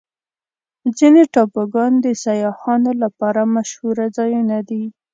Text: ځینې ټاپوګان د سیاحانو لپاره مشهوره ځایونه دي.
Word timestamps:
ځینې 0.97 1.21
ټاپوګان 1.33 1.93
د 2.05 2.07
سیاحانو 2.23 2.91
لپاره 3.03 3.41
مشهوره 3.55 4.05
ځایونه 4.17 4.57
دي. 4.69 4.83